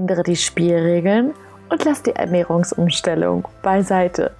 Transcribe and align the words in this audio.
Ändere 0.00 0.22
die 0.22 0.36
Spielregeln 0.36 1.34
und 1.68 1.84
lass 1.84 2.02
die 2.02 2.12
Ernährungsumstellung 2.16 3.46
beiseite. 3.62 4.30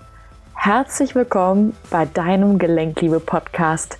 Herzlich 0.55 1.15
willkommen 1.15 1.77
bei 1.91 2.07
deinem 2.07 2.59
Gelenkliebe-Podcast, 2.59 3.99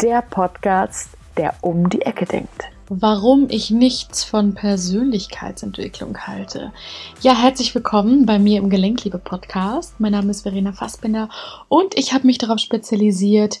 der 0.00 0.22
Podcast, 0.22 1.10
der 1.36 1.52
um 1.60 1.90
die 1.90 2.00
Ecke 2.00 2.24
denkt. 2.24 2.64
Warum 2.88 3.48
ich 3.50 3.70
nichts 3.70 4.24
von 4.24 4.54
Persönlichkeitsentwicklung 4.54 6.16
halte. 6.16 6.72
Ja, 7.20 7.36
herzlich 7.36 7.74
willkommen 7.74 8.24
bei 8.24 8.38
mir 8.38 8.56
im 8.56 8.70
Gelenkliebe-Podcast. 8.70 10.00
Mein 10.00 10.12
Name 10.12 10.30
ist 10.30 10.44
Verena 10.44 10.72
Fassbinder 10.72 11.28
und 11.68 11.94
ich 11.94 12.14
habe 12.14 12.26
mich 12.26 12.38
darauf 12.38 12.58
spezialisiert, 12.58 13.60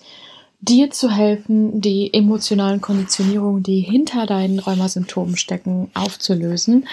dir 0.62 0.90
zu 0.90 1.10
helfen, 1.10 1.80
die 1.80 2.14
emotionalen 2.14 2.80
Konditionierungen, 2.80 3.62
die 3.62 3.80
hinter 3.80 4.26
deinen 4.26 4.60
Rheumasymptomen 4.60 5.36
stecken, 5.36 5.90
aufzulösen. 5.94 6.86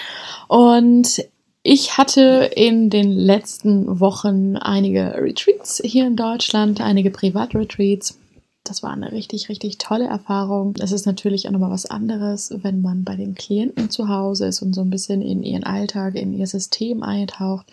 Und 0.48 1.24
ich 1.62 1.96
hatte 1.96 2.50
in 2.56 2.90
den 2.90 3.12
letzten 3.12 4.00
Wochen 4.00 4.56
einige 4.56 5.14
Retreats 5.14 5.80
hier 5.84 6.06
in 6.06 6.16
Deutschland, 6.16 6.80
einige 6.80 7.10
Privatretreats. 7.10 8.18
Das 8.64 8.82
war 8.82 8.90
eine 8.90 9.12
richtig, 9.12 9.48
richtig 9.48 9.78
tolle 9.78 10.06
Erfahrung. 10.06 10.74
Es 10.80 10.90
ist 10.90 11.06
natürlich 11.06 11.46
auch 11.46 11.52
nochmal 11.52 11.70
was 11.70 11.86
anderes, 11.86 12.52
wenn 12.62 12.80
man 12.80 13.04
bei 13.04 13.14
den 13.14 13.34
Klienten 13.34 13.88
zu 13.88 14.08
Hause 14.08 14.46
ist 14.46 14.62
und 14.62 14.74
so 14.74 14.80
ein 14.80 14.90
bisschen 14.90 15.22
in 15.22 15.44
ihren 15.44 15.64
Alltag, 15.64 16.16
in 16.16 16.34
ihr 16.34 16.46
System 16.46 17.04
eintaucht, 17.04 17.66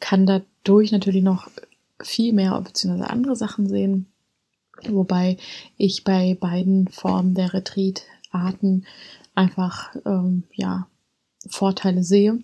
kann 0.00 0.26
dadurch 0.26 0.90
natürlich 0.90 1.22
noch 1.22 1.48
viel 2.00 2.32
mehr 2.32 2.60
bzw. 2.60 3.04
andere 3.04 3.36
Sachen 3.36 3.68
sehen. 3.68 4.06
Wobei 4.88 5.36
ich 5.76 6.04
bei 6.04 6.36
beiden 6.38 6.88
Formen 6.88 7.34
der 7.34 7.54
Retreat-Arten 7.54 8.84
einfach 9.34 9.94
ähm, 10.04 10.44
ja, 10.54 10.86
Vorteile 11.48 12.02
sehe. 12.02 12.38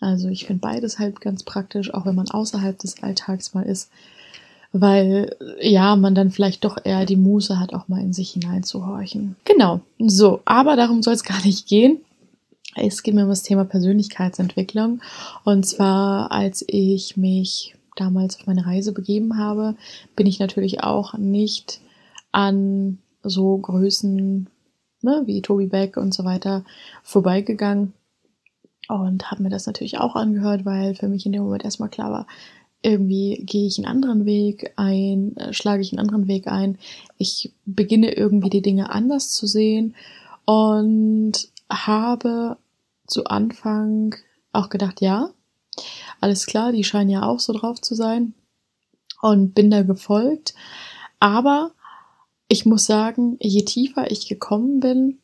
Also 0.00 0.28
ich 0.28 0.46
finde 0.46 0.60
beides 0.60 0.98
halt 0.98 1.20
ganz 1.20 1.44
praktisch, 1.44 1.94
auch 1.94 2.06
wenn 2.06 2.16
man 2.16 2.28
außerhalb 2.28 2.76
des 2.78 3.02
Alltags 3.02 3.54
mal 3.54 3.62
ist, 3.62 3.90
weil 4.72 5.36
ja, 5.60 5.96
man 5.96 6.14
dann 6.14 6.30
vielleicht 6.30 6.64
doch 6.64 6.76
eher 6.82 7.06
die 7.06 7.16
Muße 7.16 7.60
hat, 7.60 7.72
auch 7.72 7.88
mal 7.88 8.00
in 8.00 8.12
sich 8.12 8.30
hineinzuhorchen. 8.30 9.36
Genau, 9.44 9.80
so, 9.98 10.40
aber 10.44 10.76
darum 10.76 11.02
soll 11.02 11.14
es 11.14 11.24
gar 11.24 11.44
nicht 11.44 11.68
gehen. 11.68 12.00
Es 12.74 13.02
geht 13.02 13.14
mir 13.14 13.24
um 13.24 13.28
das 13.28 13.42
Thema 13.42 13.64
Persönlichkeitsentwicklung. 13.64 15.02
Und 15.44 15.66
zwar, 15.66 16.32
als 16.32 16.64
ich 16.66 17.16
mich 17.18 17.74
damals 17.96 18.38
auf 18.38 18.46
meine 18.46 18.66
Reise 18.66 18.92
begeben 18.92 19.38
habe, 19.38 19.76
bin 20.16 20.26
ich 20.26 20.38
natürlich 20.38 20.82
auch 20.82 21.14
nicht 21.14 21.80
an 22.32 22.98
so 23.22 23.58
Größen 23.58 24.48
ne, 25.02 25.22
wie 25.26 25.42
Toby 25.42 25.66
Beck 25.66 25.96
und 25.96 26.14
so 26.14 26.24
weiter 26.24 26.64
vorbeigegangen 27.02 27.92
und 28.88 29.30
habe 29.30 29.42
mir 29.42 29.50
das 29.50 29.66
natürlich 29.66 29.98
auch 29.98 30.16
angehört, 30.16 30.64
weil 30.64 30.94
für 30.94 31.08
mich 31.08 31.26
in 31.26 31.32
dem 31.32 31.44
Moment 31.44 31.64
erstmal 31.64 31.88
klar 31.88 32.10
war, 32.10 32.26
irgendwie 32.82 33.44
gehe 33.46 33.66
ich 33.66 33.78
einen 33.78 33.86
anderen 33.86 34.26
Weg 34.26 34.72
ein, 34.76 35.36
äh, 35.36 35.52
schlage 35.52 35.82
ich 35.82 35.92
einen 35.92 36.00
anderen 36.00 36.26
Weg 36.26 36.48
ein. 36.48 36.78
Ich 37.16 37.52
beginne 37.64 38.12
irgendwie 38.12 38.50
die 38.50 38.62
Dinge 38.62 38.90
anders 38.90 39.30
zu 39.30 39.46
sehen 39.46 39.94
und 40.44 41.32
habe 41.70 42.56
zu 43.06 43.24
Anfang 43.26 44.16
auch 44.52 44.68
gedacht, 44.68 45.00
ja, 45.00 45.30
alles 46.22 46.46
klar, 46.46 46.72
die 46.72 46.84
scheinen 46.84 47.10
ja 47.10 47.24
auch 47.24 47.40
so 47.40 47.52
drauf 47.52 47.80
zu 47.80 47.94
sein 47.94 48.34
und 49.20 49.54
bin 49.54 49.70
da 49.70 49.82
gefolgt. 49.82 50.54
Aber 51.20 51.72
ich 52.48 52.66
muss 52.66 52.86
sagen, 52.86 53.36
je 53.40 53.64
tiefer 53.64 54.10
ich 54.10 54.28
gekommen 54.28 54.80
bin, 54.80 55.18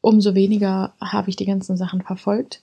umso 0.00 0.34
weniger 0.34 0.94
habe 1.00 1.30
ich 1.30 1.36
die 1.36 1.46
ganzen 1.46 1.76
Sachen 1.76 2.02
verfolgt, 2.02 2.62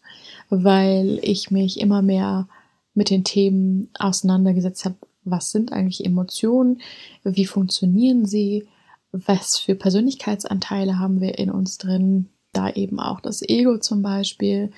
weil 0.50 1.20
ich 1.22 1.52
mich 1.52 1.80
immer 1.80 2.02
mehr 2.02 2.48
mit 2.94 3.10
den 3.10 3.24
Themen 3.24 3.90
auseinandergesetzt 3.98 4.86
habe. 4.86 4.96
Was 5.24 5.52
sind 5.52 5.72
eigentlich 5.72 6.06
Emotionen? 6.06 6.82
Wie 7.24 7.46
funktionieren 7.46 8.26
sie? 8.26 8.68
Was 9.12 9.58
für 9.58 9.76
Persönlichkeitsanteile 9.76 11.00
haben 11.00 11.22
wir 11.22 11.38
in 11.38 11.50
uns 11.52 11.78
drin? 11.78 12.30
Da 12.52 12.70
eben 12.70 13.00
auch 13.00 13.22
das 13.22 13.42
Ego 13.48 13.78
zum 13.78 14.02
Beispiel. 14.02 14.72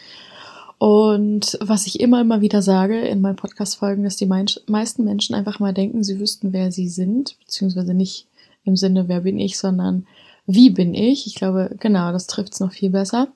Und 0.81 1.59
was 1.61 1.85
ich 1.85 1.99
immer, 1.99 2.21
immer 2.21 2.41
wieder 2.41 2.63
sage 2.63 3.01
in 3.01 3.21
meinen 3.21 3.35
Podcast-Folgen, 3.35 4.03
dass 4.03 4.15
die 4.15 4.25
meisten 4.25 5.03
Menschen 5.03 5.35
einfach 5.35 5.59
mal 5.59 5.75
denken, 5.75 6.03
sie 6.03 6.19
wüssten, 6.19 6.53
wer 6.53 6.71
sie 6.71 6.89
sind, 6.89 7.37
beziehungsweise 7.37 7.93
nicht 7.93 8.25
im 8.63 8.75
Sinne, 8.75 9.07
wer 9.07 9.21
bin 9.21 9.37
ich, 9.37 9.59
sondern 9.59 10.07
wie 10.47 10.71
bin 10.71 10.95
ich. 10.95 11.27
Ich 11.27 11.35
glaube, 11.35 11.75
genau, 11.79 12.11
das 12.11 12.25
trifft 12.25 12.53
es 12.53 12.59
noch 12.61 12.71
viel 12.71 12.89
besser. 12.89 13.27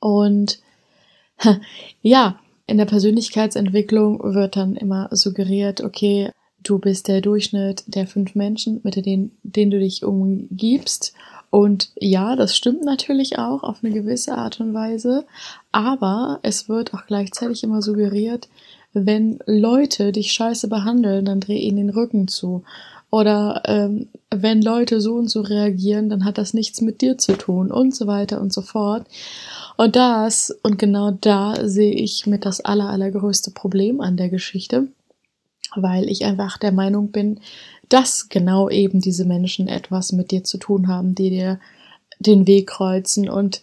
Und 0.00 0.60
ja, 2.00 2.40
in 2.66 2.78
der 2.78 2.86
Persönlichkeitsentwicklung 2.86 4.22
wird 4.22 4.56
dann 4.56 4.76
immer 4.76 5.10
suggeriert, 5.10 5.82
okay, 5.82 6.30
du 6.62 6.78
bist 6.78 7.08
der 7.08 7.20
Durchschnitt 7.20 7.84
der 7.86 8.06
fünf 8.06 8.34
Menschen, 8.34 8.80
mit 8.82 8.96
denen, 8.96 9.36
denen 9.42 9.72
du 9.72 9.78
dich 9.78 10.04
umgibst 10.04 11.12
und 11.56 11.88
ja, 11.98 12.36
das 12.36 12.54
stimmt 12.54 12.84
natürlich 12.84 13.38
auch 13.38 13.62
auf 13.62 13.78
eine 13.82 13.90
gewisse 13.90 14.36
Art 14.36 14.60
und 14.60 14.74
Weise, 14.74 15.24
aber 15.72 16.38
es 16.42 16.68
wird 16.68 16.92
auch 16.92 17.06
gleichzeitig 17.06 17.64
immer 17.64 17.80
suggeriert, 17.80 18.50
wenn 18.92 19.38
Leute 19.46 20.12
dich 20.12 20.32
scheiße 20.32 20.68
behandeln, 20.68 21.24
dann 21.24 21.40
dreh 21.40 21.56
ihnen 21.56 21.78
den 21.78 21.88
Rücken 21.88 22.28
zu. 22.28 22.62
Oder 23.08 23.62
ähm, 23.64 24.08
wenn 24.30 24.60
Leute 24.60 25.00
so 25.00 25.14
und 25.14 25.28
so 25.28 25.40
reagieren, 25.40 26.10
dann 26.10 26.26
hat 26.26 26.36
das 26.36 26.52
nichts 26.52 26.82
mit 26.82 27.00
dir 27.00 27.16
zu 27.16 27.38
tun 27.38 27.72
und 27.72 27.96
so 27.96 28.06
weiter 28.06 28.38
und 28.42 28.52
so 28.52 28.60
fort. 28.60 29.06
Und 29.78 29.96
das, 29.96 30.54
und 30.62 30.78
genau 30.78 31.12
da 31.12 31.54
sehe 31.66 31.94
ich 31.94 32.26
mit 32.26 32.44
das 32.44 32.60
aller, 32.60 32.90
allergrößte 32.90 33.52
Problem 33.52 34.02
an 34.02 34.18
der 34.18 34.28
Geschichte, 34.28 34.88
weil 35.74 36.10
ich 36.10 36.26
einfach 36.26 36.58
der 36.58 36.72
Meinung 36.72 37.12
bin, 37.12 37.40
dass 37.88 38.28
genau 38.28 38.68
eben 38.68 39.00
diese 39.00 39.24
Menschen 39.24 39.68
etwas 39.68 40.12
mit 40.12 40.30
dir 40.30 40.44
zu 40.44 40.58
tun 40.58 40.88
haben, 40.88 41.14
die 41.14 41.30
dir 41.30 41.60
den 42.18 42.46
Weg 42.46 42.68
kreuzen 42.68 43.28
und 43.28 43.62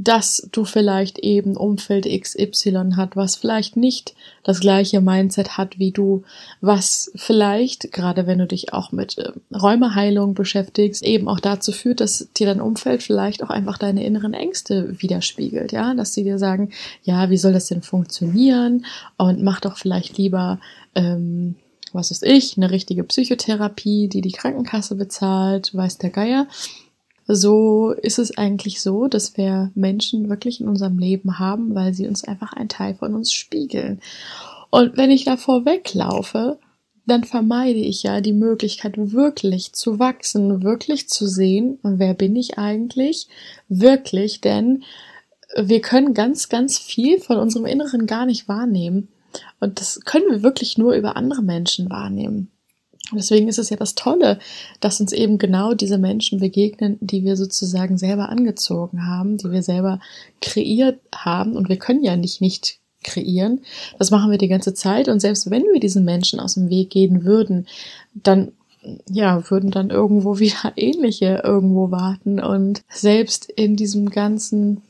dass 0.00 0.48
du 0.52 0.64
vielleicht 0.64 1.18
eben 1.18 1.56
Umfeld 1.56 2.06
XY 2.06 2.92
hat, 2.94 3.16
was 3.16 3.34
vielleicht 3.34 3.76
nicht 3.76 4.14
das 4.44 4.60
gleiche 4.60 5.00
Mindset 5.00 5.58
hat 5.58 5.80
wie 5.80 5.90
du, 5.90 6.22
was 6.60 7.10
vielleicht, 7.16 7.90
gerade 7.90 8.28
wenn 8.28 8.38
du 8.38 8.46
dich 8.46 8.72
auch 8.72 8.92
mit 8.92 9.18
äh, 9.18 9.32
Räumeheilung 9.52 10.34
beschäftigst, 10.34 11.02
eben 11.02 11.26
auch 11.26 11.40
dazu 11.40 11.72
führt, 11.72 12.00
dass 12.00 12.28
dir 12.36 12.46
dein 12.46 12.60
Umfeld 12.60 13.02
vielleicht 13.02 13.42
auch 13.42 13.50
einfach 13.50 13.76
deine 13.76 14.04
inneren 14.04 14.34
Ängste 14.34 15.02
widerspiegelt, 15.02 15.72
ja, 15.72 15.94
dass 15.94 16.14
sie 16.14 16.22
dir 16.22 16.38
sagen, 16.38 16.70
ja, 17.02 17.28
wie 17.28 17.38
soll 17.38 17.52
das 17.52 17.66
denn 17.66 17.82
funktionieren? 17.82 18.86
Und 19.16 19.42
mach 19.42 19.60
doch 19.60 19.78
vielleicht 19.78 20.16
lieber 20.16 20.60
ähm, 20.94 21.56
was 21.94 22.10
ist 22.10 22.22
ich, 22.22 22.56
eine 22.56 22.70
richtige 22.70 23.04
Psychotherapie, 23.04 24.08
die 24.08 24.20
die 24.20 24.32
Krankenkasse 24.32 24.94
bezahlt, 24.94 25.74
weiß 25.74 25.98
der 25.98 26.10
Geier. 26.10 26.46
So 27.26 27.92
ist 27.92 28.18
es 28.18 28.38
eigentlich 28.38 28.80
so, 28.80 29.06
dass 29.06 29.36
wir 29.36 29.70
Menschen 29.74 30.30
wirklich 30.30 30.60
in 30.60 30.68
unserem 30.68 30.98
Leben 30.98 31.38
haben, 31.38 31.74
weil 31.74 31.92
sie 31.92 32.08
uns 32.08 32.24
einfach 32.24 32.54
einen 32.54 32.70
Teil 32.70 32.94
von 32.94 33.14
uns 33.14 33.32
spiegeln. 33.32 34.00
Und 34.70 34.96
wenn 34.96 35.10
ich 35.10 35.24
davor 35.24 35.64
weglaufe, 35.66 36.58
dann 37.06 37.24
vermeide 37.24 37.78
ich 37.78 38.02
ja 38.02 38.20
die 38.20 38.32
Möglichkeit, 38.32 38.94
wirklich 38.96 39.72
zu 39.72 39.98
wachsen, 39.98 40.62
wirklich 40.62 41.08
zu 41.08 41.26
sehen, 41.26 41.78
wer 41.82 42.14
bin 42.14 42.36
ich 42.36 42.58
eigentlich, 42.58 43.28
wirklich, 43.68 44.40
denn 44.40 44.84
wir 45.56 45.80
können 45.80 46.12
ganz, 46.12 46.48
ganz 46.48 46.78
viel 46.78 47.18
von 47.18 47.38
unserem 47.38 47.64
Inneren 47.66 48.06
gar 48.06 48.26
nicht 48.26 48.48
wahrnehmen. 48.48 49.08
Und 49.60 49.80
das 49.80 50.00
können 50.04 50.30
wir 50.30 50.42
wirklich 50.42 50.78
nur 50.78 50.94
über 50.94 51.16
andere 51.16 51.42
Menschen 51.42 51.90
wahrnehmen. 51.90 52.50
Und 53.10 53.16
deswegen 53.16 53.48
ist 53.48 53.58
es 53.58 53.70
ja 53.70 53.76
das 53.76 53.94
Tolle, 53.94 54.38
dass 54.80 55.00
uns 55.00 55.12
eben 55.12 55.38
genau 55.38 55.72
diese 55.72 55.98
Menschen 55.98 56.40
begegnen, 56.40 56.98
die 57.00 57.24
wir 57.24 57.36
sozusagen 57.36 57.96
selber 57.96 58.28
angezogen 58.28 59.06
haben, 59.06 59.38
die 59.38 59.50
wir 59.50 59.62
selber 59.62 60.00
kreiert 60.42 61.00
haben. 61.14 61.56
Und 61.56 61.68
wir 61.68 61.76
können 61.76 62.04
ja 62.04 62.16
nicht 62.16 62.40
nicht 62.40 62.78
kreieren. 63.02 63.60
Das 63.98 64.10
machen 64.10 64.30
wir 64.30 64.38
die 64.38 64.48
ganze 64.48 64.74
Zeit. 64.74 65.08
Und 65.08 65.20
selbst 65.20 65.50
wenn 65.50 65.64
wir 65.72 65.80
diesen 65.80 66.04
Menschen 66.04 66.40
aus 66.40 66.54
dem 66.54 66.68
Weg 66.68 66.90
gehen 66.90 67.24
würden, 67.24 67.66
dann 68.14 68.52
ja, 69.10 69.50
würden 69.50 69.70
dann 69.70 69.90
irgendwo 69.90 70.38
wieder 70.40 70.72
ähnliche 70.76 71.42
irgendwo 71.44 71.90
warten. 71.90 72.40
Und 72.40 72.82
selbst 72.90 73.50
in 73.50 73.76
diesem 73.76 74.08
ganzen 74.10 74.82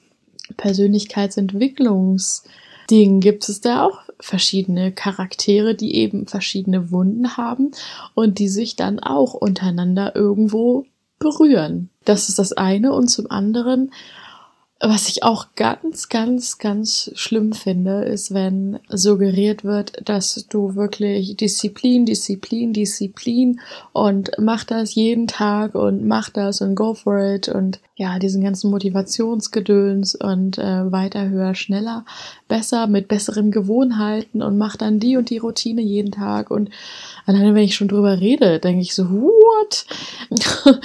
Persönlichkeitsentwicklungsding 0.56 3.20
gibt 3.20 3.48
es 3.48 3.60
da 3.60 3.84
auch 3.84 4.00
verschiedene 4.20 4.92
Charaktere, 4.92 5.74
die 5.74 5.94
eben 5.94 6.26
verschiedene 6.26 6.90
Wunden 6.90 7.36
haben 7.36 7.70
und 8.14 8.38
die 8.38 8.48
sich 8.48 8.76
dann 8.76 8.98
auch 8.98 9.34
untereinander 9.34 10.16
irgendwo 10.16 10.86
berühren. 11.18 11.90
Das 12.04 12.28
ist 12.28 12.38
das 12.38 12.52
eine 12.52 12.92
und 12.92 13.08
zum 13.08 13.30
anderen 13.30 13.92
Was 14.80 15.08
ich 15.08 15.24
auch 15.24 15.46
ganz, 15.56 16.08
ganz, 16.08 16.58
ganz 16.58 17.10
schlimm 17.16 17.52
finde, 17.52 18.04
ist, 18.04 18.32
wenn 18.32 18.78
suggeriert 18.88 19.64
wird, 19.64 20.08
dass 20.08 20.46
du 20.48 20.76
wirklich 20.76 21.36
Disziplin, 21.36 22.06
Disziplin, 22.06 22.72
Disziplin 22.72 23.60
und 23.92 24.30
mach 24.38 24.62
das 24.62 24.94
jeden 24.94 25.26
Tag 25.26 25.74
und 25.74 26.06
mach 26.06 26.30
das 26.30 26.60
und 26.60 26.76
go 26.76 26.94
for 26.94 27.18
it 27.18 27.48
und 27.48 27.80
ja, 27.96 28.20
diesen 28.20 28.40
ganzen 28.40 28.70
Motivationsgedöns 28.70 30.14
und 30.14 30.58
äh, 30.58 30.92
weiter, 30.92 31.28
höher, 31.28 31.56
schneller, 31.56 32.04
besser, 32.46 32.86
mit 32.86 33.08
besseren 33.08 33.50
Gewohnheiten 33.50 34.42
und 34.42 34.58
mach 34.58 34.76
dann 34.76 35.00
die 35.00 35.16
und 35.16 35.30
die 35.30 35.38
Routine 35.38 35.82
jeden 35.82 36.12
Tag 36.12 36.52
und 36.52 36.70
alleine 37.26 37.56
wenn 37.56 37.64
ich 37.64 37.74
schon 37.74 37.88
drüber 37.88 38.20
rede, 38.20 38.60
denke 38.60 38.82
ich 38.82 38.94
so, 38.94 39.10
what? 39.10 39.86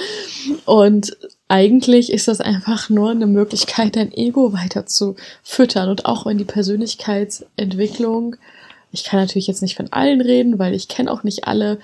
und 0.64 1.16
eigentlich 1.48 2.12
ist 2.12 2.28
das 2.28 2.40
einfach 2.40 2.88
nur 2.90 3.10
eine 3.10 3.26
Möglichkeit, 3.26 3.96
dein 3.96 4.12
Ego 4.12 4.52
weiter 4.52 4.86
zu 4.86 5.16
füttern. 5.42 5.88
Und 5.88 6.06
auch 6.06 6.26
wenn 6.26 6.38
die 6.38 6.44
Persönlichkeitsentwicklung, 6.44 8.36
ich 8.92 9.04
kann 9.04 9.20
natürlich 9.20 9.46
jetzt 9.46 9.62
nicht 9.62 9.76
von 9.76 9.92
allen 9.92 10.20
reden, 10.20 10.58
weil 10.58 10.74
ich 10.74 10.88
kenne 10.88 11.10
auch 11.10 11.22
nicht 11.22 11.46
alle 11.46 11.78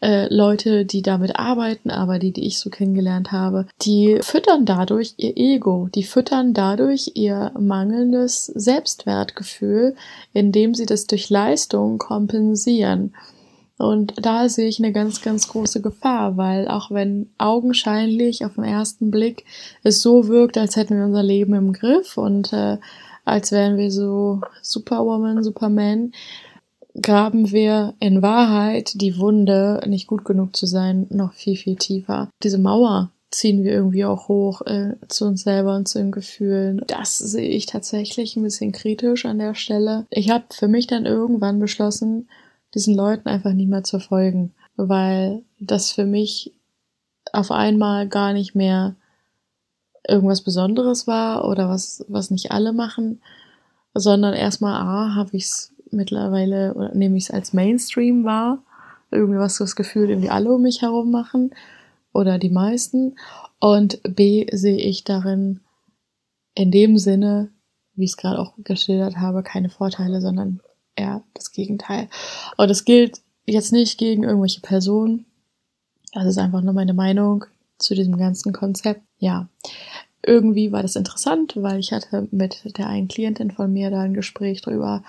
äh, 0.00 0.32
Leute, 0.34 0.84
die 0.84 1.02
damit 1.02 1.36
arbeiten, 1.38 1.90
aber 1.90 2.18
die, 2.18 2.32
die 2.32 2.46
ich 2.46 2.58
so 2.58 2.70
kennengelernt 2.70 3.32
habe, 3.32 3.66
die 3.82 4.18
füttern 4.20 4.66
dadurch 4.66 5.14
ihr 5.16 5.36
Ego, 5.36 5.88
die 5.94 6.04
füttern 6.04 6.52
dadurch 6.52 7.12
ihr 7.14 7.52
mangelndes 7.58 8.46
Selbstwertgefühl, 8.46 9.94
indem 10.32 10.74
sie 10.74 10.86
das 10.86 11.06
durch 11.06 11.30
Leistung 11.30 11.98
kompensieren. 11.98 13.14
Und 13.76 14.14
da 14.24 14.48
sehe 14.48 14.68
ich 14.68 14.78
eine 14.78 14.92
ganz, 14.92 15.20
ganz 15.20 15.48
große 15.48 15.82
Gefahr, 15.82 16.36
weil 16.36 16.68
auch 16.68 16.90
wenn 16.90 17.30
augenscheinlich 17.38 18.44
auf 18.44 18.54
den 18.54 18.64
ersten 18.64 19.10
Blick 19.10 19.44
es 19.82 20.00
so 20.00 20.28
wirkt, 20.28 20.56
als 20.56 20.76
hätten 20.76 20.96
wir 20.96 21.04
unser 21.04 21.24
Leben 21.24 21.54
im 21.54 21.72
Griff 21.72 22.16
und 22.16 22.52
äh, 22.52 22.78
als 23.24 23.52
wären 23.52 23.76
wir 23.76 23.90
so 23.90 24.42
Superwoman, 24.62 25.42
Superman, 25.42 26.12
graben 27.00 27.50
wir 27.50 27.94
in 27.98 28.22
Wahrheit 28.22 29.00
die 29.00 29.18
Wunde, 29.18 29.80
nicht 29.86 30.06
gut 30.06 30.24
genug 30.24 30.54
zu 30.54 30.66
sein, 30.66 31.06
noch 31.10 31.32
viel, 31.32 31.56
viel 31.56 31.76
tiefer. 31.76 32.28
Diese 32.42 32.58
Mauer 32.58 33.10
ziehen 33.30 33.64
wir 33.64 33.72
irgendwie 33.72 34.04
auch 34.04 34.28
hoch 34.28 34.62
äh, 34.62 34.94
zu 35.08 35.24
uns 35.24 35.42
selber 35.42 35.74
und 35.74 35.88
zu 35.88 35.98
den 35.98 36.12
Gefühlen. 36.12 36.82
Das 36.86 37.18
sehe 37.18 37.48
ich 37.48 37.66
tatsächlich 37.66 38.36
ein 38.36 38.44
bisschen 38.44 38.70
kritisch 38.70 39.24
an 39.24 39.40
der 39.40 39.54
Stelle. 39.54 40.06
Ich 40.10 40.30
habe 40.30 40.44
für 40.52 40.68
mich 40.68 40.86
dann 40.86 41.04
irgendwann 41.04 41.58
beschlossen, 41.58 42.28
diesen 42.74 42.94
Leuten 42.94 43.28
einfach 43.28 43.52
nicht 43.52 43.68
mehr 43.68 43.84
zu 43.84 44.00
folgen, 44.00 44.52
weil 44.76 45.42
das 45.60 45.92
für 45.92 46.04
mich 46.04 46.52
auf 47.32 47.50
einmal 47.50 48.08
gar 48.08 48.32
nicht 48.32 48.54
mehr 48.54 48.96
irgendwas 50.06 50.42
Besonderes 50.42 51.06
war 51.06 51.48
oder 51.48 51.68
was, 51.68 52.04
was 52.08 52.30
nicht 52.30 52.52
alle 52.52 52.72
machen, 52.72 53.20
sondern 53.94 54.34
erstmal, 54.34 54.74
ah, 54.74 55.14
habe 55.14 55.36
ich 55.36 55.44
es 55.44 55.72
mittlerweile, 55.90 56.74
oder 56.74 56.94
nehme 56.94 57.16
ich 57.16 57.24
es 57.24 57.30
als 57.30 57.52
Mainstream 57.52 58.24
wahr, 58.24 58.62
irgendwie 59.10 59.38
was 59.38 59.58
das 59.58 59.76
Gefühl, 59.76 60.10
irgendwie 60.10 60.30
alle 60.30 60.52
um 60.52 60.62
mich 60.62 60.82
herum 60.82 61.10
machen 61.10 61.54
oder 62.12 62.38
die 62.38 62.50
meisten. 62.50 63.16
Und 63.60 64.00
B 64.02 64.46
sehe 64.52 64.76
ich 64.76 65.04
darin 65.04 65.60
in 66.54 66.70
dem 66.70 66.98
Sinne, 66.98 67.50
wie 67.94 68.04
ich 68.04 68.10
es 68.10 68.16
gerade 68.16 68.38
auch 68.38 68.54
geschildert 68.58 69.16
habe, 69.16 69.42
keine 69.42 69.70
Vorteile, 69.70 70.20
sondern 70.20 70.60
eher 70.96 71.22
das 71.34 71.52
Gegenteil. 71.52 72.08
Und 72.56 72.68
das 72.68 72.84
gilt 72.84 73.20
jetzt 73.46 73.72
nicht 73.72 73.98
gegen 73.98 74.24
irgendwelche 74.24 74.60
Personen. 74.60 75.26
Das 76.12 76.26
ist 76.26 76.38
einfach 76.38 76.60
nur 76.60 76.74
meine 76.74 76.94
Meinung 76.94 77.44
zu 77.78 77.94
diesem 77.94 78.16
ganzen 78.16 78.52
Konzept. 78.52 79.02
Ja, 79.18 79.48
irgendwie 80.22 80.72
war 80.72 80.82
das 80.82 80.96
interessant, 80.96 81.54
weil 81.56 81.78
ich 81.78 81.92
hatte 81.92 82.28
mit 82.30 82.78
der 82.78 82.88
einen 82.88 83.08
Klientin 83.08 83.50
von 83.50 83.72
mir 83.72 83.90
da 83.90 84.00
ein 84.00 84.14
Gespräch 84.14 84.62
drüber 84.62 85.02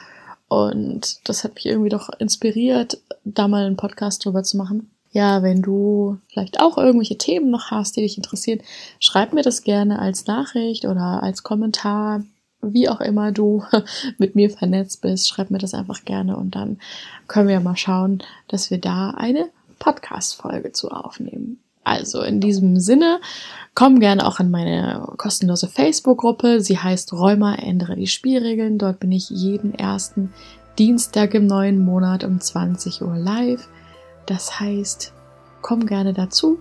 und 0.47 1.27
das 1.27 1.43
hat 1.43 1.55
mich 1.55 1.65
irgendwie 1.65 1.89
doch 1.89 2.09
inspiriert, 2.19 2.99
da 3.23 3.47
mal 3.47 3.65
einen 3.65 3.77
Podcast 3.77 4.23
drüber 4.23 4.43
zu 4.43 4.57
machen. 4.57 4.89
Ja, 5.11 5.43
wenn 5.43 5.61
du 5.61 6.17
vielleicht 6.27 6.59
auch 6.59 6.77
irgendwelche 6.77 7.17
Themen 7.17 7.49
noch 7.49 7.71
hast, 7.71 7.95
die 7.95 8.01
dich 8.01 8.17
interessieren, 8.17 8.59
schreib 8.99 9.33
mir 9.33 9.43
das 9.43 9.63
gerne 9.63 9.99
als 9.99 10.27
Nachricht 10.27 10.85
oder 10.85 11.23
als 11.23 11.43
Kommentar 11.43 12.23
wie 12.73 12.89
auch 12.89 13.01
immer 13.01 13.31
du 13.31 13.63
mit 14.17 14.35
mir 14.35 14.49
vernetzt 14.49 15.01
bist, 15.01 15.27
schreib 15.27 15.51
mir 15.51 15.57
das 15.57 15.73
einfach 15.73 16.05
gerne 16.05 16.37
und 16.37 16.55
dann 16.55 16.79
können 17.27 17.47
wir 17.47 17.59
mal 17.59 17.77
schauen, 17.77 18.23
dass 18.47 18.71
wir 18.71 18.79
da 18.79 19.11
eine 19.11 19.49
Podcast-Folge 19.79 20.71
zu 20.71 20.89
aufnehmen. 20.89 21.59
Also 21.83 22.21
in 22.23 22.39
diesem 22.39 22.79
Sinne, 22.79 23.19
komm 23.75 23.99
gerne 23.99 24.25
auch 24.25 24.39
in 24.39 24.49
meine 24.49 25.07
kostenlose 25.17 25.67
Facebook-Gruppe. 25.67 26.59
Sie 26.59 26.79
heißt 26.79 27.13
Räumer, 27.13 27.59
ändere 27.59 27.95
die 27.95 28.07
Spielregeln. 28.07 28.79
Dort 28.79 28.99
bin 28.99 29.11
ich 29.11 29.29
jeden 29.29 29.75
ersten 29.75 30.33
Dienstag 30.79 31.35
im 31.35 31.45
neuen 31.45 31.79
Monat 31.79 32.23
um 32.23 32.41
20 32.41 33.03
Uhr 33.03 33.15
live. 33.15 33.69
Das 34.25 34.59
heißt, 34.59 35.13
komm 35.61 35.85
gerne 35.85 36.13
dazu, 36.13 36.59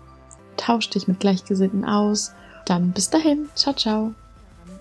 tausch 0.58 0.90
dich 0.90 1.08
mit 1.08 1.20
Gleichgesinnten 1.20 1.86
aus. 1.86 2.32
Dann 2.66 2.92
bis 2.92 3.08
dahin. 3.08 3.48
Ciao, 3.54 3.74
ciao. 3.74 4.14